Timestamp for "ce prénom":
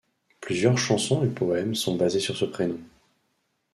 2.35-2.79